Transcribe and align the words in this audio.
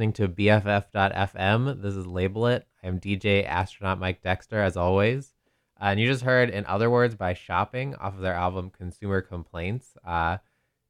Hello, 0.00 0.06
hello. 0.06 0.08
You're 0.08 0.08
listening 0.08 0.12
to 0.12 0.28
BFF.FM. 0.28 1.82
This 1.82 1.94
is 1.94 2.06
Label 2.06 2.46
It. 2.46 2.66
I'm 2.82 2.98
DJ 2.98 3.44
Astronaut 3.44 3.98
Mike 3.98 4.22
Dexter, 4.22 4.58
as 4.62 4.76
always. 4.76 5.34
Uh, 5.78 5.84
and 5.84 6.00
you 6.00 6.06
just 6.06 6.22
heard 6.24 6.48
In 6.48 6.64
Other 6.64 6.90
Words 6.90 7.14
by 7.14 7.34
Shopping 7.34 7.94
off 7.96 8.14
of 8.14 8.20
their 8.20 8.32
album 8.32 8.70
Consumer 8.70 9.20
Complaints. 9.20 9.98
Uh, 10.02 10.38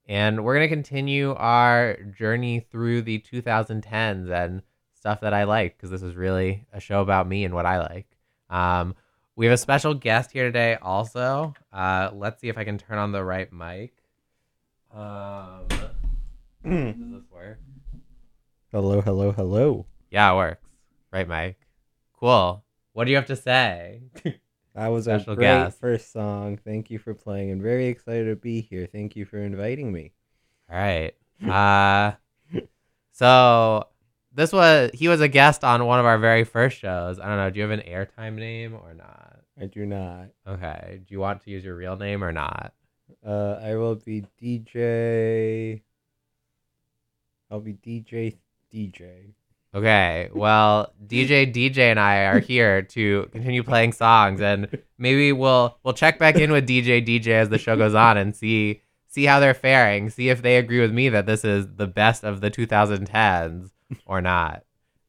and 0.06 0.44
we're 0.44 0.54
going 0.54 0.69
to 0.69 0.75
continue 0.75 1.34
our 1.34 1.97
journey 2.16 2.60
through 2.71 3.03
the 3.03 3.19
2010s 3.19 4.31
and 4.31 4.62
stuff 4.94 5.22
that 5.22 5.34
I 5.34 5.42
like, 5.42 5.77
because 5.77 5.91
this 5.91 6.03
is 6.03 6.15
really 6.15 6.66
a 6.72 6.78
show 6.78 7.00
about 7.00 7.27
me 7.27 7.44
and 7.44 7.53
what 7.53 7.66
I 7.66 7.81
like. 7.81 8.16
Um, 8.48 8.94
we 9.34 9.47
have 9.47 9.54
a 9.54 9.59
special 9.59 9.94
guest 9.94 10.31
here 10.31 10.44
today, 10.44 10.77
also. 10.81 11.54
Uh, 11.72 12.10
let's 12.15 12.41
see 12.41 12.48
if 12.48 12.59
I 12.59 12.62
can 12.62 12.78
turn 12.78 12.98
on 12.98 13.10
the 13.10 13.25
right 13.25 13.53
mic. 13.53 13.92
Um, 14.94 15.66
does 15.69 17.10
this 17.10 17.25
work? 17.32 17.59
Hello, 18.72 19.00
hello, 19.00 19.32
hello. 19.32 19.86
Yeah, 20.10 20.32
it 20.32 20.36
works. 20.36 20.66
Right, 21.12 21.26
Mike. 21.28 21.58
Cool. 22.19 22.64
What 22.92 23.04
do 23.04 23.10
you 23.10 23.16
have 23.16 23.26
to 23.26 23.36
say? 23.36 24.03
That 24.72 24.86
was 24.86 25.04
Special 25.06 25.32
a 25.32 25.36
great 25.36 25.47
guest. 25.47 25.81
first 25.81 26.12
song. 26.12 26.56
Thank 26.64 26.91
you 26.92 27.00
for 27.00 27.12
playing. 27.12 27.50
I'm 27.50 27.60
very 27.60 27.88
excited 27.88 28.26
to 28.26 28.36
be 28.36 28.60
here. 28.60 28.86
Thank 28.86 29.16
you 29.16 29.25
for 29.25 29.38
inviting 29.38 29.92
me. 29.92 30.12
All 30.70 30.78
right. 30.78 31.12
Uh, 31.44 32.12
so 33.10 33.88
this 34.32 34.53
was 34.53 34.92
he 34.94 35.09
was 35.09 35.20
a 35.20 35.26
guest 35.26 35.64
on 35.64 35.84
one 35.86 35.98
of 35.98 36.06
our 36.06 36.19
very 36.19 36.44
first 36.44 36.78
shows. 36.78 37.19
I 37.19 37.26
don't 37.26 37.36
know. 37.38 37.50
Do 37.50 37.59
you 37.59 37.69
have 37.69 37.76
an 37.76 37.84
airtime 37.84 38.36
name 38.36 38.75
or 38.80 38.94
not? 38.94 39.41
I 39.60 39.66
do 39.66 39.84
not. 39.84 40.28
Okay. 40.47 41.00
Do 41.04 41.12
you 41.12 41.19
want 41.19 41.42
to 41.42 41.50
use 41.50 41.64
your 41.64 41.75
real 41.75 41.97
name 41.97 42.22
or 42.22 42.30
not? 42.30 42.72
Uh, 43.26 43.59
I 43.60 43.75
will 43.75 43.97
be 43.97 44.25
DJ. 44.41 45.82
I'll 47.50 47.59
be 47.60 47.75
DJ 47.75 48.36
DJ. 48.72 49.32
Okay. 49.75 50.28
Well, 50.34 50.92
DJ 51.06 51.53
DJ 51.53 51.78
and 51.91 52.00
I 52.00 52.25
are 52.25 52.41
here 52.41 52.82
to 52.82 53.28
continue 53.32 53.62
playing 53.62 53.92
songs 53.92 54.41
and 54.41 54.69
maybe 54.98 55.32
we'll 55.32 55.78
we'll 55.84 55.94
check 55.94 56.19
back 56.19 56.36
in 56.36 56.50
with 56.50 56.66
DJ 56.66 57.06
DJ 57.06 57.28
as 57.28 57.48
the 57.50 57.59
show 57.59 57.77
goes 57.77 57.95
on 57.95 58.16
and 58.16 58.34
see 58.34 58.83
see 59.06 59.24
how 59.24 59.41
they're 59.41 59.54
faring, 59.54 60.10
see 60.10 60.28
if 60.28 60.42
they 60.42 60.56
agree 60.56 60.80
with 60.80 60.92
me 60.92 61.09
that 61.09 61.27
this 61.27 61.45
is 61.45 61.66
the 61.77 61.86
best 61.86 62.24
of 62.24 62.41
the 62.41 62.50
2010s 62.50 63.71
or 64.06 64.21
not. 64.21 64.65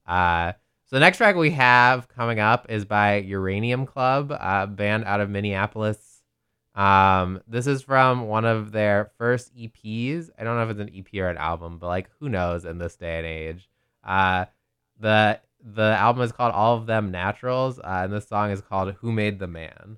Uh 0.05 0.53
so 0.85 0.97
the 0.97 0.99
next 0.99 1.17
track 1.17 1.37
we 1.37 1.51
have 1.51 2.09
coming 2.09 2.39
up 2.39 2.65
is 2.69 2.83
by 2.83 3.15
Uranium 3.17 3.85
Club, 3.85 4.31
a 4.31 4.67
band 4.67 5.05
out 5.05 5.21
of 5.21 5.29
Minneapolis. 5.29 6.10
Um, 6.75 7.41
this 7.47 7.67
is 7.67 7.81
from 7.81 8.27
one 8.27 8.45
of 8.45 8.71
their 8.71 9.11
first 9.17 9.55
EPs. 9.55 10.29
I 10.37 10.43
don't 10.43 10.55
know 10.55 10.63
if 10.63 10.69
it's 10.69 10.79
an 10.79 10.95
EP 10.95 11.21
or 11.21 11.27
an 11.27 11.37
album, 11.37 11.77
but 11.79 11.87
like 11.87 12.09
who 12.19 12.29
knows 12.29 12.65
in 12.65 12.77
this 12.77 12.95
day 12.95 13.17
and 13.17 13.27
age. 13.27 13.69
Uh, 14.03 14.45
the 14.99 15.39
the 15.63 15.95
album 15.97 16.23
is 16.23 16.31
called 16.31 16.53
All 16.53 16.77
of 16.77 16.85
Them 16.87 17.11
Naturals, 17.11 17.79
uh, 17.79 18.01
and 18.03 18.13
this 18.13 18.27
song 18.27 18.51
is 18.51 18.61
called 18.61 18.93
Who 19.01 19.11
Made 19.11 19.39
the 19.39 19.47
Man. 19.47 19.97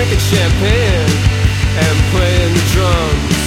drinking 0.00 0.18
champagne 0.18 1.10
and 1.76 1.98
playing 2.10 2.54
the 2.54 2.70
drums. 2.72 3.39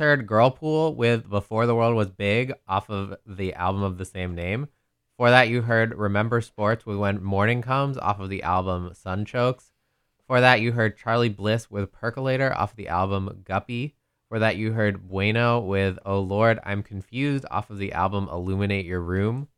Heard 0.00 0.26
Girlpool 0.26 0.96
with 0.96 1.28
Before 1.28 1.66
the 1.66 1.74
World 1.74 1.94
Was 1.94 2.08
Big 2.08 2.54
off 2.66 2.88
of 2.88 3.18
the 3.26 3.52
album 3.52 3.82
of 3.82 3.98
the 3.98 4.06
same 4.06 4.34
name. 4.34 4.68
For 5.18 5.28
that, 5.28 5.50
you 5.50 5.60
heard 5.60 5.94
Remember 5.94 6.40
Sports 6.40 6.86
with 6.86 6.96
When 6.96 7.22
Morning 7.22 7.60
Comes 7.60 7.98
off 7.98 8.18
of 8.18 8.30
the 8.30 8.42
album 8.42 8.92
Sunchokes. 8.94 9.72
For 10.26 10.40
that, 10.40 10.62
you 10.62 10.72
heard 10.72 10.98
Charly 10.98 11.28
Bliss 11.28 11.70
with 11.70 11.92
Percolator 11.92 12.50
off 12.56 12.74
the 12.74 12.88
album 12.88 13.42
Guppy. 13.44 13.94
For 14.30 14.38
that, 14.38 14.56
you 14.56 14.72
heard 14.72 15.06
Bueno 15.06 15.60
with 15.60 15.98
Oh 16.06 16.20
Lord, 16.20 16.58
I'm 16.64 16.82
Confused 16.82 17.44
off 17.50 17.68
of 17.68 17.76
the 17.76 17.92
album 17.92 18.26
Illuminate 18.32 18.86
Your 18.86 19.02
Room. 19.02 19.48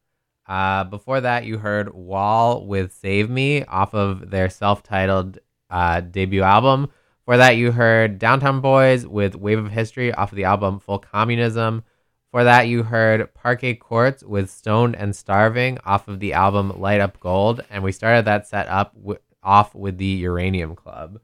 Uh, 0.48 0.82
before 0.82 1.20
that, 1.20 1.44
you 1.44 1.58
heard 1.58 1.94
Wall 1.94 2.66
with 2.66 2.92
Save 2.92 3.30
Me 3.30 3.62
off 3.66 3.94
of 3.94 4.30
their 4.30 4.50
self 4.50 4.82
titled 4.82 5.38
uh, 5.70 6.00
debut 6.00 6.42
album. 6.42 6.90
For 7.32 7.38
that, 7.38 7.56
you 7.56 7.72
heard 7.72 8.18
Downtown 8.18 8.60
Boys 8.60 9.06
with 9.06 9.34
Wave 9.34 9.58
of 9.58 9.70
History 9.70 10.12
off 10.12 10.32
of 10.32 10.36
the 10.36 10.44
album 10.44 10.78
Full 10.78 10.98
Communism. 10.98 11.82
For 12.30 12.44
that, 12.44 12.68
you 12.68 12.82
heard 12.82 13.32
Parquet 13.32 13.76
Courts 13.76 14.22
with 14.22 14.50
Stoned 14.50 14.94
and 14.96 15.16
Starving 15.16 15.78
off 15.86 16.08
of 16.08 16.20
the 16.20 16.34
album 16.34 16.78
Light 16.78 17.00
Up 17.00 17.18
Gold. 17.20 17.64
And 17.70 17.82
we 17.82 17.90
started 17.90 18.26
that 18.26 18.46
set 18.48 18.68
up 18.68 18.94
w- 18.94 19.18
off 19.42 19.74
with 19.74 19.96
the 19.96 20.04
Uranium 20.04 20.76
Club. 20.76 21.20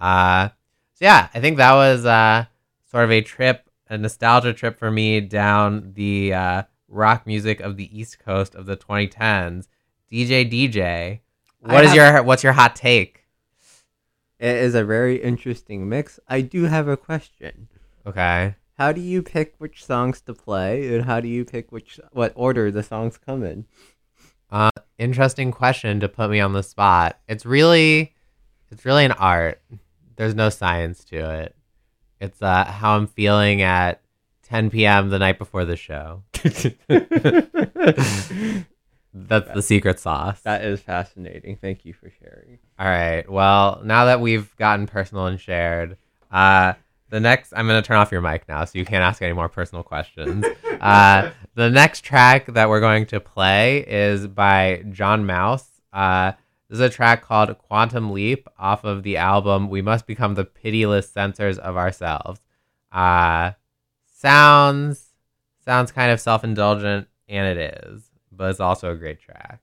Uh, 0.00 0.48
so, 0.94 1.04
yeah, 1.04 1.28
I 1.32 1.38
think 1.38 1.58
that 1.58 1.74
was 1.74 2.06
uh, 2.06 2.46
sort 2.90 3.04
of 3.04 3.12
a 3.12 3.20
trip, 3.20 3.70
a 3.88 3.96
nostalgia 3.96 4.52
trip 4.52 4.76
for 4.76 4.90
me 4.90 5.20
down 5.20 5.92
the 5.94 6.34
uh, 6.34 6.62
rock 6.88 7.24
music 7.24 7.60
of 7.60 7.76
the 7.76 7.96
East 7.96 8.18
Coast 8.18 8.56
of 8.56 8.66
the 8.66 8.76
2010s. 8.76 9.68
DJ 10.10 10.44
DJ, 10.52 11.20
what 11.60 11.70
I 11.76 11.82
is 11.82 11.86
have- 11.90 12.14
your 12.14 12.22
what's 12.24 12.42
your 12.42 12.52
hot 12.52 12.74
take? 12.74 13.21
It 14.42 14.56
is 14.56 14.74
a 14.74 14.82
very 14.82 15.22
interesting 15.22 15.88
mix. 15.88 16.18
I 16.26 16.40
do 16.40 16.64
have 16.64 16.88
a 16.88 16.96
question. 16.96 17.68
Okay. 18.04 18.56
How 18.76 18.90
do 18.90 19.00
you 19.00 19.22
pick 19.22 19.54
which 19.58 19.84
songs 19.84 20.20
to 20.22 20.34
play, 20.34 20.92
and 20.92 21.04
how 21.04 21.20
do 21.20 21.28
you 21.28 21.44
pick 21.44 21.70
which 21.70 22.00
what 22.10 22.32
order 22.34 22.72
the 22.72 22.82
songs 22.82 23.16
come 23.16 23.44
in? 23.44 23.66
Uh, 24.50 24.70
interesting 24.98 25.52
question 25.52 26.00
to 26.00 26.08
put 26.08 26.28
me 26.28 26.40
on 26.40 26.54
the 26.54 26.64
spot. 26.64 27.20
It's 27.28 27.46
really, 27.46 28.14
it's 28.72 28.84
really 28.84 29.04
an 29.04 29.12
art. 29.12 29.62
There's 30.16 30.34
no 30.34 30.50
science 30.50 31.04
to 31.04 31.42
it. 31.42 31.54
It's 32.20 32.42
uh, 32.42 32.64
how 32.64 32.96
I'm 32.96 33.06
feeling 33.06 33.62
at 33.62 34.00
10 34.42 34.70
p.m. 34.70 35.10
the 35.10 35.20
night 35.20 35.38
before 35.38 35.64
the 35.64 35.76
show. 35.76 36.24
That's 39.14 39.52
the 39.52 39.62
secret 39.62 40.00
sauce. 40.00 40.40
That 40.42 40.64
is 40.64 40.80
fascinating. 40.80 41.56
Thank 41.56 41.84
you 41.84 41.92
for 41.92 42.10
sharing. 42.10 42.58
All 42.78 42.86
right. 42.86 43.30
Well, 43.30 43.82
now 43.84 44.06
that 44.06 44.20
we've 44.20 44.54
gotten 44.56 44.86
personal 44.86 45.26
and 45.26 45.38
shared, 45.38 45.98
uh, 46.30 46.74
the 47.10 47.20
next 47.20 47.52
I'm 47.54 47.66
gonna 47.66 47.82
turn 47.82 47.98
off 47.98 48.10
your 48.10 48.22
mic 48.22 48.48
now, 48.48 48.64
so 48.64 48.78
you 48.78 48.86
can't 48.86 49.04
ask 49.04 49.20
any 49.20 49.34
more 49.34 49.48
personal 49.48 49.82
questions. 49.82 50.46
uh, 50.80 51.30
the 51.54 51.68
next 51.68 52.00
track 52.04 52.46
that 52.54 52.70
we're 52.70 52.80
going 52.80 53.04
to 53.06 53.20
play 53.20 53.84
is 53.86 54.26
by 54.26 54.82
John 54.90 55.26
Maus. 55.26 55.64
Uh, 55.92 56.32
this 56.70 56.78
is 56.78 56.80
a 56.80 56.88
track 56.88 57.22
called 57.22 57.56
Quantum 57.58 58.12
Leap 58.12 58.48
off 58.58 58.84
of 58.84 59.02
the 59.02 59.18
album 59.18 59.68
We 59.68 59.82
Must 59.82 60.06
Become 60.06 60.36
the 60.36 60.46
Pitiless 60.46 61.12
Censors 61.12 61.58
of 61.58 61.76
Ourselves. 61.76 62.40
Uh, 62.90 63.52
sounds 64.06 65.10
sounds 65.66 65.92
kind 65.92 66.10
of 66.10 66.18
self 66.18 66.44
indulgent, 66.44 67.08
and 67.28 67.58
it 67.58 67.76
is, 67.76 68.04
but 68.42 68.50
it's 68.50 68.58
also 68.58 68.90
a 68.90 68.96
great 68.96 69.20
track. 69.20 69.60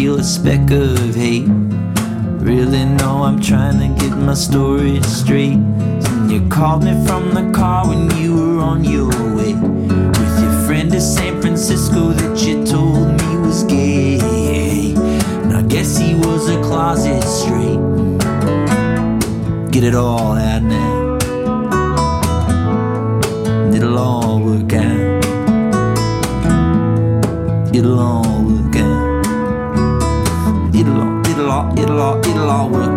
feel 0.00 0.18
a 0.18 0.24
speck 0.24 0.70
of 0.70 1.14
hate. 1.14 1.46
Really, 2.40 2.86
know 2.86 3.22
I'm 3.22 3.38
trying 3.38 3.78
to 3.80 3.88
get 4.02 4.16
my 4.16 4.32
story 4.32 5.02
straight. 5.02 5.58
And 5.58 6.32
you 6.32 6.48
called 6.48 6.84
me 6.84 6.92
from 7.06 7.34
the 7.34 7.52
car 7.54 7.86
when 7.86 8.10
you 8.16 8.34
were 8.34 8.60
on 8.60 8.82
your 8.82 9.08
way. 9.36 9.52
With 9.52 10.42
your 10.42 10.56
friend 10.64 10.90
to 10.92 11.02
San 11.02 11.42
Francisco 11.42 12.12
that 12.12 12.38
you 12.42 12.64
told 12.64 13.08
me 13.08 13.36
was 13.46 13.62
gay. 13.64 14.94
And 15.42 15.52
I 15.54 15.60
guess 15.60 15.98
he 15.98 16.14
was 16.14 16.48
a 16.48 16.58
closet 16.62 17.22
straight. 17.22 17.80
Get 19.70 19.84
it 19.84 19.94
all 19.94 20.32
out 20.32 20.62
now. 20.62 21.18
It'll 23.74 23.98
all 23.98 24.40
work 24.40 24.72
out. 24.72 25.24
It'll 27.74 28.00
all 28.00 28.29
it'll 31.82 32.00
all, 32.00 32.18
it'll 32.18 32.50
all 32.50 32.68
work. 32.68 32.89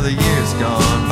Another 0.00 0.16
year's 0.16 0.54
gone 0.54 1.09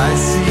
I 0.00 0.14
see 0.14 0.47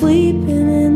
sleeping 0.00 0.48
in 0.48 0.89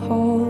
through 0.00 0.47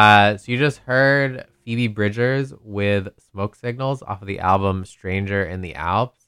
Uh, 0.00 0.38
so 0.38 0.50
you 0.50 0.56
just 0.56 0.78
heard 0.78 1.44
Phoebe 1.62 1.86
Bridgers 1.86 2.54
with 2.62 3.08
Smoke 3.30 3.54
Signals 3.54 4.02
off 4.02 4.22
of 4.22 4.28
the 4.28 4.38
album 4.38 4.86
Stranger 4.86 5.44
in 5.44 5.60
the 5.60 5.74
Alps. 5.74 6.26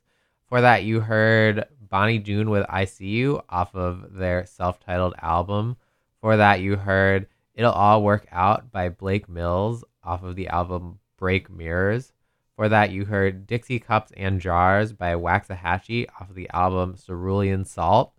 For 0.50 0.60
that, 0.60 0.84
you 0.84 1.00
heard 1.00 1.64
Bonny 1.80 2.18
Doon 2.18 2.50
with 2.50 2.66
I 2.68 2.84
See 2.84 3.06
You 3.06 3.40
off 3.48 3.74
of 3.74 4.12
their 4.12 4.44
self 4.44 4.78
titled 4.78 5.14
album. 5.22 5.78
For 6.20 6.36
that, 6.36 6.60
you 6.60 6.76
heard 6.76 7.28
It'll 7.54 7.72
All 7.72 8.02
Work 8.02 8.28
Out 8.30 8.70
by 8.70 8.90
Blake 8.90 9.26
Mills 9.26 9.84
off 10.04 10.22
of 10.22 10.36
the 10.36 10.48
album 10.48 10.98
Break 11.16 11.48
Mirrors. 11.48 12.12
For 12.56 12.68
that, 12.68 12.90
you 12.90 13.06
heard 13.06 13.46
Dixie 13.46 13.78
Cups 13.78 14.12
and 14.18 14.38
Jars 14.38 14.92
by 14.92 15.14
Waxahatchee 15.14 16.08
off 16.20 16.28
of 16.28 16.36
the 16.36 16.50
album 16.50 16.96
Cerulean 17.02 17.64
Salt. 17.64 18.12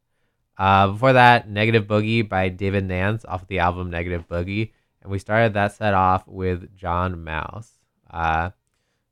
Uh, 0.57 0.87
before 0.87 1.13
that, 1.13 1.47
Negative 1.47 1.85
Boogie 1.85 2.27
by 2.27 2.49
David 2.49 2.85
Nance 2.85 3.23
off 3.25 3.43
of 3.43 3.47
the 3.49 3.59
album 3.59 3.91
Negative 3.91 4.27
Boogie. 4.27 4.71
And 5.03 5.11
we 5.11 5.19
started 5.19 5.53
that 5.53 5.73
set 5.73 5.93
off 5.93 6.25
with 6.27 6.75
John 6.75 7.25
Maus. 7.25 7.67
Uh, 8.09 8.51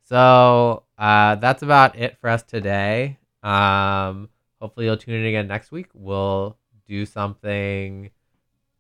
so 0.04 0.84
uh, 0.98 1.36
that's 1.36 1.64
about 1.64 1.98
it 1.98 2.18
for 2.20 2.30
us 2.30 2.44
today. 2.44 3.18
Um, 3.44 4.30
hopefully, 4.62 4.86
you'll 4.86 4.98
tune 4.98 5.16
in 5.16 5.26
again 5.26 5.48
next 5.48 5.72
week. 5.72 5.88
We'll 5.94 6.58
do 6.88 7.06
something 7.06 8.10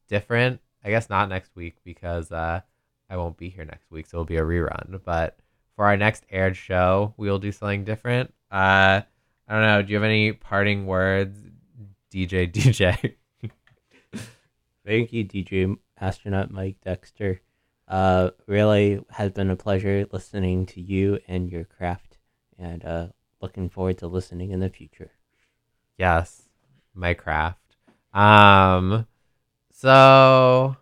different. 0.07 0.61
I 0.83 0.89
guess 0.89 1.09
not 1.09 1.27
next 1.29 1.55
week 1.55 1.75
because 1.83 2.31
uh, 2.31 2.61
I 3.09 3.17
won't 3.17 3.37
be 3.37 3.49
here 3.49 3.65
next 3.65 3.91
week, 3.91 4.07
so 4.07 4.17
it'll 4.17 4.25
be 4.25 4.37
a 4.37 4.41
rerun. 4.41 5.01
But 5.03 5.37
for 5.75 5.85
our 5.85 5.97
next 5.97 6.23
aired 6.29 6.55
show, 6.55 7.13
we 7.17 7.29
will 7.29 7.39
do 7.39 7.51
something 7.51 7.83
different. 7.83 8.33
Uh, 8.49 9.01
I 9.47 9.53
don't 9.53 9.61
know. 9.63 9.81
Do 9.81 9.89
you 9.91 9.97
have 9.97 10.05
any 10.05 10.31
parting 10.31 10.85
words, 10.85 11.37
DJ? 12.09 12.51
DJ. 12.51 13.15
Thank 14.85 15.13
you, 15.13 15.25
DJ 15.25 15.77
Astronaut 16.01 16.51
Mike 16.51 16.77
Dexter. 16.83 17.41
Uh, 17.87 18.31
really 18.47 19.03
has 19.11 19.31
been 19.31 19.49
a 19.49 19.55
pleasure 19.55 20.07
listening 20.11 20.65
to 20.65 20.81
you 20.81 21.19
and 21.27 21.51
your 21.51 21.65
craft, 21.65 22.17
and 22.57 22.83
uh, 22.85 23.07
looking 23.41 23.69
forward 23.69 23.97
to 23.99 24.07
listening 24.07 24.51
in 24.51 24.59
the 24.59 24.69
future. 24.69 25.11
yes, 25.97 26.43
my 26.93 27.13
craft. 27.13 27.75
Um, 28.13 29.07
so, 29.73 30.75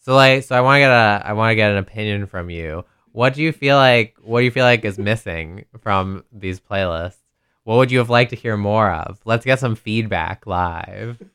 so 0.00 0.14
like, 0.14 0.44
so 0.44 0.56
I 0.56 0.60
want 0.60 0.76
to 0.76 0.80
get 0.80 0.90
a, 0.90 1.22
I 1.24 1.32
want 1.32 1.50
to 1.50 1.56
get 1.56 1.70
an 1.70 1.78
opinion 1.78 2.26
from 2.26 2.50
you. 2.50 2.84
What 3.12 3.34
do 3.34 3.42
you 3.42 3.52
feel 3.52 3.76
like? 3.76 4.16
What 4.22 4.40
do 4.40 4.44
you 4.44 4.50
feel 4.50 4.64
like 4.64 4.84
is 4.84 4.98
missing 4.98 5.64
from 5.80 6.24
these 6.32 6.60
playlists? 6.60 7.16
What 7.64 7.76
would 7.76 7.90
you 7.90 7.98
have 7.98 8.10
liked 8.10 8.30
to 8.30 8.36
hear 8.36 8.56
more 8.56 8.90
of? 8.92 9.20
Let's 9.24 9.44
get 9.44 9.60
some 9.60 9.76
feedback 9.76 10.46
live. 10.46 11.18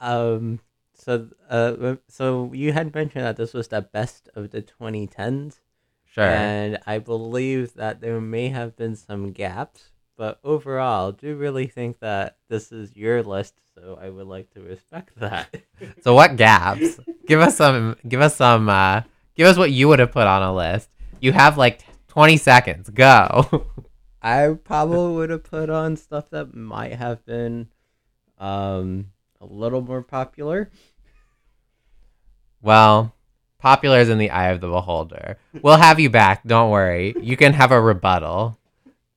Um, 0.00 0.60
so 0.94 1.28
uh, 1.48 1.96
so 2.08 2.52
you 2.52 2.72
had 2.72 2.94
mentioned 2.94 3.24
that 3.24 3.36
this 3.36 3.54
was 3.54 3.68
the 3.68 3.82
best 3.82 4.28
of 4.34 4.50
the 4.50 4.62
2010s. 4.62 5.60
Sure. 6.06 6.24
And 6.24 6.78
I 6.86 6.98
believe 6.98 7.74
that 7.74 8.00
there 8.00 8.20
may 8.20 8.48
have 8.48 8.76
been 8.76 8.96
some 8.96 9.30
gaps, 9.32 9.90
but 10.16 10.40
overall, 10.42 11.12
do 11.12 11.36
really 11.36 11.66
think 11.66 12.00
that 12.00 12.38
this 12.48 12.72
is 12.72 12.96
your 12.96 13.22
list, 13.22 13.54
so 13.74 13.98
I 14.00 14.10
would 14.10 14.26
like 14.26 14.50
to 14.54 14.60
respect 14.60 15.12
that. 15.20 15.54
So 16.02 16.14
what 16.14 16.36
gaps? 16.36 16.98
give 17.26 17.40
us 17.40 17.56
some. 17.56 17.96
Give 18.08 18.20
us 18.20 18.36
some. 18.36 18.68
Uh, 18.68 19.02
give 19.36 19.46
us 19.46 19.56
what 19.56 19.70
you 19.70 19.88
would 19.88 20.00
have 20.00 20.12
put 20.12 20.26
on 20.26 20.42
a 20.42 20.54
list. 20.54 20.88
You 21.20 21.32
have 21.32 21.56
like 21.56 21.84
twenty 22.08 22.36
seconds. 22.36 22.90
Go. 22.90 23.66
I 24.22 24.56
probably 24.64 25.14
would 25.14 25.30
have 25.30 25.44
put 25.44 25.70
on 25.70 25.96
stuff 25.96 26.30
that 26.30 26.54
might 26.54 26.94
have 26.94 27.24
been 27.24 27.68
um 28.38 29.10
a 29.40 29.46
little 29.46 29.80
more 29.80 30.02
popular. 30.02 30.70
well, 32.62 33.14
popular 33.58 33.98
is 34.00 34.08
in 34.08 34.18
the 34.18 34.30
eye 34.30 34.48
of 34.48 34.60
the 34.60 34.68
beholder. 34.68 35.38
We'll 35.62 35.76
have 35.76 36.00
you 36.00 36.10
back. 36.10 36.44
Don't 36.44 36.70
worry. 36.70 37.14
You 37.20 37.36
can 37.36 37.52
have 37.52 37.72
a 37.72 37.80
rebuttal. 37.80 38.58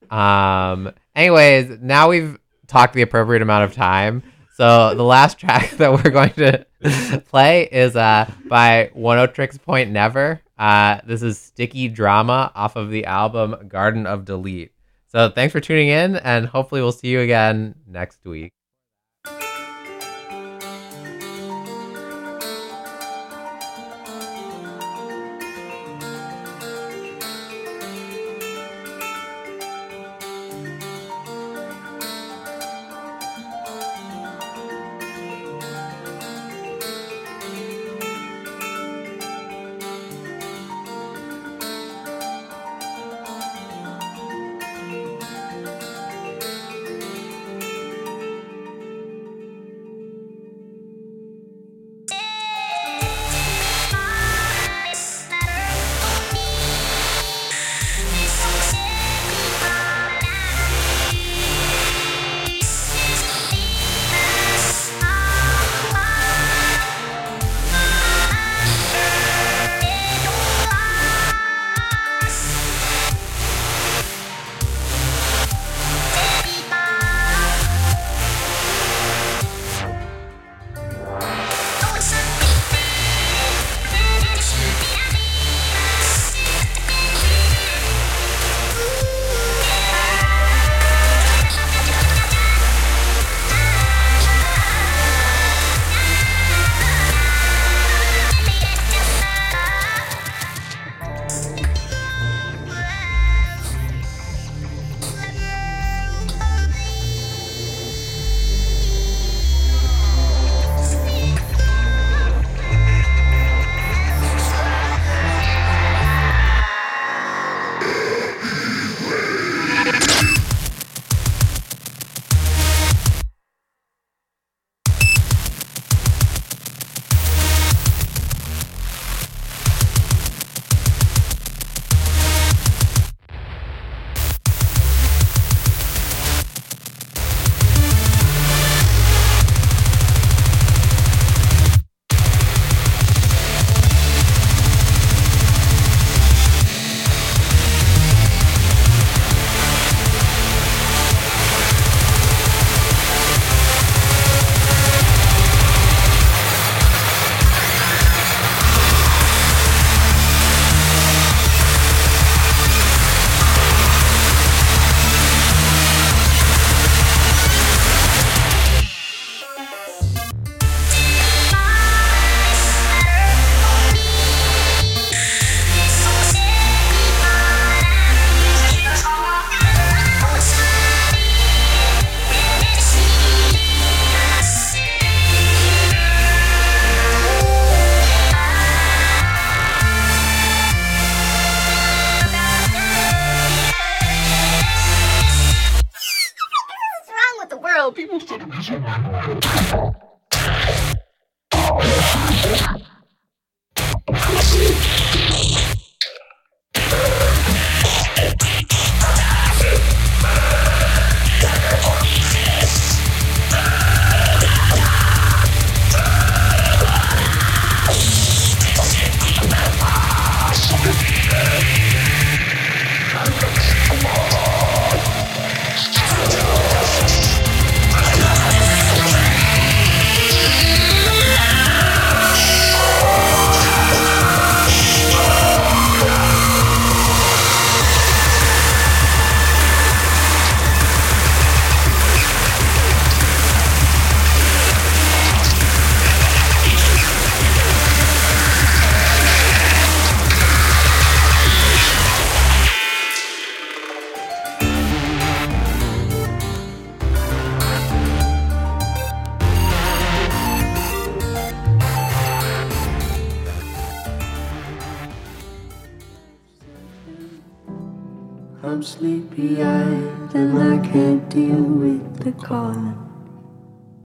Um. 0.09 0.93
Anyways, 1.15 1.79
now 1.81 2.09
we've 2.09 2.37
talked 2.67 2.93
the 2.93 3.01
appropriate 3.01 3.41
amount 3.41 3.65
of 3.65 3.73
time. 3.73 4.23
So 4.55 4.93
the 4.95 5.03
last 5.03 5.37
track 5.39 5.71
that 5.77 5.91
we're 5.91 6.11
going 6.11 6.33
to 6.33 6.65
play 7.27 7.63
is 7.71 7.95
uh 7.95 8.29
by 8.47 8.91
Oneohtrix 8.95 9.61
Point 9.61 9.91
Never. 9.91 10.41
Uh, 10.57 10.99
this 11.07 11.23
is 11.23 11.39
Sticky 11.39 11.87
Drama 11.87 12.51
off 12.53 12.75
of 12.75 12.91
the 12.91 13.05
album 13.05 13.55
Garden 13.67 14.05
of 14.05 14.25
Delete. 14.25 14.71
So 15.07 15.29
thanks 15.29 15.51
for 15.51 15.59
tuning 15.59 15.89
in, 15.89 16.17
and 16.17 16.45
hopefully 16.45 16.81
we'll 16.81 16.91
see 16.91 17.07
you 17.07 17.19
again 17.21 17.75
next 17.87 18.23
week. 18.25 18.53